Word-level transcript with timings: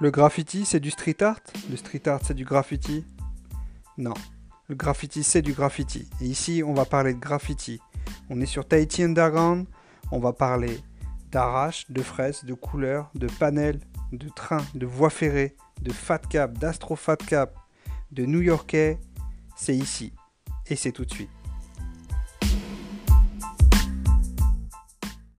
Le 0.00 0.12
graffiti, 0.12 0.64
c'est 0.64 0.78
du 0.78 0.92
street 0.92 1.16
art? 1.22 1.40
Le 1.68 1.76
street 1.76 2.06
art, 2.06 2.20
c'est 2.22 2.34
du 2.34 2.44
graffiti? 2.44 3.04
Non. 3.96 4.14
Le 4.68 4.76
graffiti, 4.76 5.24
c'est 5.24 5.42
du 5.42 5.54
graffiti. 5.54 6.08
Et 6.20 6.26
ici, 6.26 6.62
on 6.64 6.72
va 6.72 6.84
parler 6.84 7.14
de 7.14 7.18
graffiti. 7.18 7.80
On 8.30 8.40
est 8.40 8.46
sur 8.46 8.64
Tahiti 8.64 9.02
Underground. 9.02 9.66
On 10.12 10.20
va 10.20 10.32
parler 10.32 10.78
d'arrache, 11.32 11.90
de 11.90 12.00
fraises, 12.00 12.44
de 12.44 12.54
couleurs, 12.54 13.10
de 13.16 13.26
panels, 13.26 13.80
de 14.12 14.28
trains, 14.28 14.64
de 14.74 14.86
voies 14.86 15.10
ferrées, 15.10 15.56
de 15.82 15.92
fat 15.92 16.18
cap, 16.18 16.56
d'astro 16.56 16.94
fat 16.94 17.16
cap, 17.16 17.56
de 18.12 18.24
new 18.24 18.40
yorkais. 18.40 19.00
C'est 19.56 19.76
ici. 19.76 20.12
Et 20.68 20.76
c'est 20.76 20.92
tout 20.92 21.06
de 21.06 21.12
suite. 21.12 21.30